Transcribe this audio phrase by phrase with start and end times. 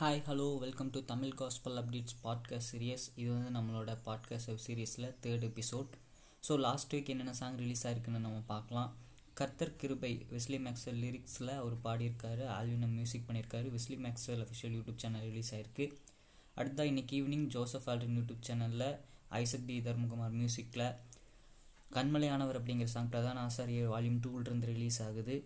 [0.00, 5.06] Hi hello welcome to Tamil gospel updates podcast series இது வந்து நம்மளோட பாட்காஸ்ட் வெப் சீரிஸில்
[5.24, 5.90] third episode
[6.48, 8.96] so last week என்னென்ன song release ஆயிருக்குன்னு நம்ம பார்க்கலாம்.
[9.34, 12.46] கர்த்தர் கிருபை வெஸ்லி மேக்ஸ்வெல் லிரிக்ஸில் அவர் பாடியிருக்காரு.
[12.58, 13.68] ஆல்வினம் மியூசிக் பண்ணியிருக்காரு.
[13.76, 15.92] Wesley Maxwell official YouTube channel release ஆயிருக்கு.
[16.56, 18.98] அடுத்தா இன்னைக்கு ஈவினிங் ஜோசப் ஆல்ரின் யூடியூப் சேனலில்
[19.28, 20.88] ஐசக் டி தர்மகுமார் மியூசிக்கில்
[21.92, 25.36] கண்மலையானவர் அப்படிங்கிற சாங் பிரதான ஆசாரியர் வால்யூம் டூலிருந்து ரிலீஸ் ஆகுது.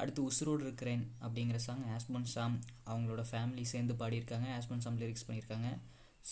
[0.00, 2.56] அடுத்து உசுரோடு இருக்கிறேன் அப்படிங்கிற சாங் ஆஸ்மன் சாம்
[2.90, 4.48] அவங்களோட ஃபேமிலி சேர்ந்து பாடியிருக்காங்க.
[4.58, 5.70] ஆஸ்மன் சாம் லிரிக்ஸ் பண்ணியிருக்காங்க.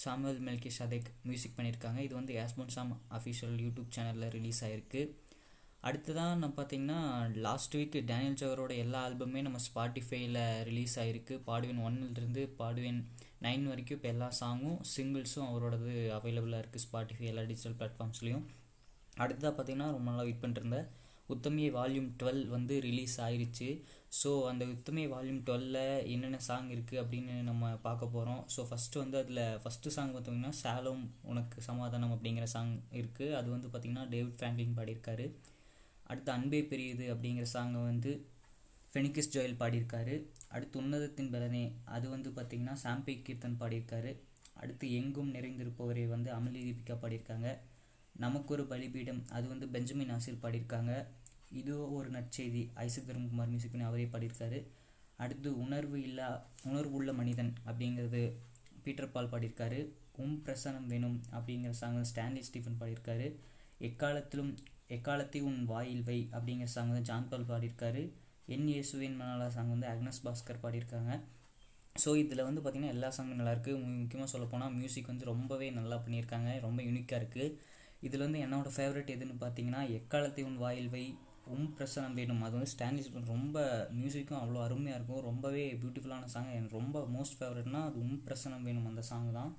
[0.01, 2.01] சாமுவல் மெல்கே ஷதேக் மியூசிக் பண்ணியிருக்காங்க.
[2.07, 5.03] இது வந்து Asman Sam official YouTube channel release ஆயிருக்கு.
[5.89, 7.01] அடுத்ததான் நம்ம பார்த்தீங்கன்னா
[7.47, 11.35] லாஸ்ட் வீக் டேனியல் ஜவரோட எல்லா ஆல்பமே நம்ம ஸ்பாட்டிஃபைல ரிலீஸ் ஆயிருக்கு.
[11.49, 13.01] பாடுவேன் ஒன்னிலிருந்து பாடுவேன்
[13.47, 18.47] நைன் வரைக்கும் இப்போ எல்லா சாங்கும் சிங்கிள்ஸும் அவரோடது அவைலபிளாக இருக்குது ஸ்பாட்டிஃபை எல்லா டிஜிட்டல் பிளாட்ஃபார்ம்ஸ்லேயும்
[19.23, 20.89] அடுத்ததாக பார்த்தீங்கன்னா ரொம்ப நாளாக வெயிட் பண்ணிட்டு இருந்தேன்
[21.35, 23.69] உத்தமிய வால்யூம் டுவெல் வந்து ரிலீஸ் ஆயிருச்சு.
[24.19, 25.79] ஸோ அந்த உத்தமிய வால்யூம் டுவெல்ல
[26.15, 31.05] என்னென்ன சாங் இருக்குது அப்படின்னு நம்ம பார்க்க போகிறோம் ஸோ ஃபஸ்ட்டு வந்து அதில் ஃபஸ்ட்டு சாங் பார்த்தீங்கன்னா சாலம்
[31.33, 35.27] உனக்கு சமாதானம் அப்படிங்கிற சாங் இருக்குது அது வந்து பார்த்திங்கன்னா டேவிட் ஃப்ராங்க்லின் பாடியிருக்காரு.
[36.11, 38.13] அடுத்து அன்பே பெரியது அப்படிங்கிற சாங்கை வந்து
[38.93, 40.15] ஃபெனிகிஸ் ஜோயல் பாடியிருக்காரு.
[40.57, 41.65] அடுத்து உன்னதத்தின் பலனே
[41.97, 44.13] அது வந்து பார்த்திங்கன்னா சாம்பே கீர்த்தன் பாடியிருக்காரு.
[44.63, 47.49] அடுத்து எங்கும் நிறைந்திருப்பவரே வந்து அமளி தீபிகா பாடியிருக்காங்க.
[48.25, 49.23] நமக்கு ஒரு பலிபீடம்.
[49.37, 50.93] அது வந்து பெஞ்சமின் ஆசிர் பாடியிருக்காங்க.
[51.61, 52.63] இது ஒரு நற்செய்தி.
[52.85, 54.59] ஐசக் தர்மகுமார் மியூசிக்னு அவரே பாடியிருக்காரு.
[55.25, 56.29] அடுத்து உணர்வு இல்லா
[56.71, 58.23] உணர்வு உள்ள மனிதன் அப்படிங்கிறது
[58.85, 59.81] பீட்டர் பால் பாடியிருக்காரு.
[60.23, 63.27] உம் பிரசனம் வேணும் அப்படிங்கிற சாங் ஸ்டான்லி ஸ்டீஃபன் பாடியிருக்காரு.
[63.89, 64.53] எக்காலத்திலும்
[64.97, 68.03] எக்காலத்தை உன் வாயில் வை அப்படிங்கிற சாங் வந்து ஜான் பால் பாடியிருக்காரு.
[68.55, 71.13] என் இயேசுவின் மணாலா சாங் வந்து அக்னஸ் பாஸ்கர் பாடியிருக்காங்க.
[72.03, 73.73] ஸோ இதில் வந்து பார்த்திங்கன்னா எல்லா சாங்கும் நல்லாயிருக்கு.
[74.03, 76.51] முக்கியமாக சொல்லப்போனால் மியூசிக் வந்து ரொம்பவே நல்லா பண்ணியிருக்காங்க.
[76.67, 77.47] ரொம்ப யூனிக்காக இருக்குது
[78.07, 81.05] இதில் வந்து என்னோடய ஃபேவரட் எதுன்னு பார்த்தீங்கன்னா எக்காலத்தை உன் வாயில் வை.
[81.55, 83.59] உம் பிரசனம் வேணும் அது வந்து ஸ்டான்லிஸ் ரொம்ப
[83.99, 85.23] மியூசிக்கும் அவ்வளோ அருமையாக இருக்கும்.
[85.31, 89.53] ரொம்பவே பியூட்டிஃபுல்லான சாங் எனக்கு ரொம்ப மோஸ்ட் ஃபேவரட்னா அது உம் பிரசனம் வேணும் அந்த சாங் தான்.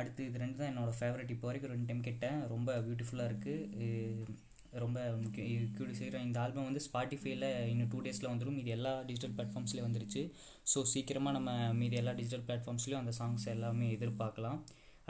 [0.00, 2.38] அடுத்து இது ரெண்டு தான் என்னோடய ஃபேவரட் இப்போ வரைக்கும் ரெண்டு டைம் கேட்டேன்.
[2.54, 4.44] ரொம்ப பியூட்டிஃபுல்லாக இருக்குது
[4.84, 5.68] ரொம்ப முக்கியம்.
[5.76, 10.22] கூடி செய்கிறேன் இந்த ஆல்பம் வந்து ஸ்பாட்டிஃபைல இன்னும் டூ டேஸில் வந்துடும் இது எல்லா டிஜிட்டல் பிளாட்ஃபார்ம்ஸ்லேயும் வந்துருச்சு.
[10.70, 14.58] ஸோ சீக்கிரமாக நம்ம மீதி எல்லா டிஜிட்டல் பிளாட்ஃபார்ம்ஸ்லேயும் அந்த சாங்ஸ் எல்லாமே எதிர்பார்க்கலாம்.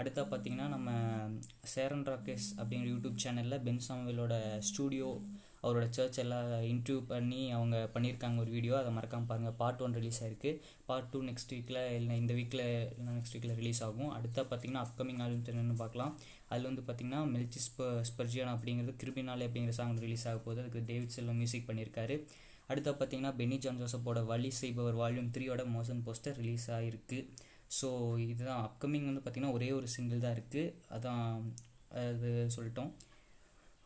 [0.01, 0.91] அடுத்தா பார்த்தீங்கன்னா நம்ம
[1.75, 4.35] சேரன் ராகேஷ் அப்படிங்கிற யூடியூப் சேனலில் பென் சாமுவேலோட
[4.69, 5.11] ஸ்டூடியோ
[5.63, 10.21] அவரோட சர்ச் எல்லாம் இன்டர்வியூ பண்ணி அவங்க பண்ணியிருக்காங்க ஒரு வீடியோ அதை மறக்காமல் பாருங்கள் பார்ட் ஒன் ரிலீஸ்
[10.25, 10.51] ஆயிருக்கு.
[10.89, 12.65] பார்ட் டூ நெக்ஸ்ட் வீக்கில் இல்லை இந்த வீக்கில்
[12.99, 14.13] இல்லை நெக்ஸ்ட் வீக்கில் ரிலீஸ் ஆகும்.
[14.19, 16.13] அடுத்தா பார்த்தீங்கன்னா அப்கமிங் ஆல்பம் என்னென்னு பார்க்கலாம்.
[16.51, 20.63] அதில் வந்து பார்த்தீங்கன்னா மெல்ச்சி ஸ்ப ஸ்பர்ஜியான் அப்படிங்கிறது கிருபினாலே அப்படிங்கிற சாங் ரிலீஸ் ஆக போகுது.
[20.65, 22.17] அதுக்கு டேவிட் செல்வம் மியூசிக் பண்ணியிருக்காரு.
[22.73, 27.19] அடுத்த பார்த்தீங்கன்னா பென்னி ஜான் ஜோசப்போட வழி செய்பவர் வால்யூம் த்ரீயோட மோஷன் போஸ்டர் ரிலீஸ் ஆகிருக்கு
[27.81, 27.89] ஸோ
[28.33, 31.25] இதுதான் அப்கமிங் வந்து பார்த்திங்கன்னா ஒரே ஒரு சிங்கிள் தான் இருக்குது அதான்
[32.05, 32.91] அது சொல்லிட்டோம்.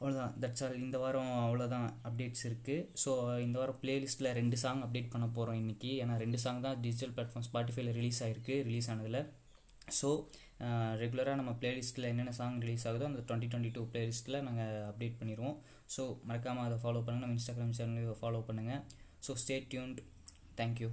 [0.01, 3.11] அவ்வளோதான் தட்ஸ் ஆல் இந்த வாரம் அவ்வளோதான் அப்டேட்ஸ் இருக்குது ஸோ
[3.47, 7.47] இந்த வாரம் பிளேலிஸ்ட்டில் ரெண்டு சாங் அப்டேட் பண்ண போகிறோம் இன்றைக்கி ஏன்னா ரெண்டு சாங் தான் டிஜிட்டல் பிளாட்ஃபார்ம்
[7.49, 9.21] ஸ்பாட்டிஃபைல ரிலீஸ் ஆகிருக்கு ரிலீஸ் ஆனதில்.
[9.99, 10.09] ஸோ
[11.03, 15.57] ரெகுலராக நம்ம பிளேலிஸ்ட்டில் என்னென்ன சாங் ரிலீஸ் ஆகுதோ அந்த டுவெண்ட்டி டுவெண்ட்டி டூ பிளேலிஸ்ட்டில் நாங்கள் அப்டேட் பண்ணிடுவோம்.
[15.95, 18.83] ஸோ மறக்காமல் அதை ஃபாலோ பண்ணுங்கள் நம்ம இன்ஸ்டாகிராம் சேனலையும் ஃபாலோ பண்ணுங்கள்
[19.27, 20.01] ஸோ ஸ்டே டியூன்ட்
[20.61, 20.91] தேங்க்யூ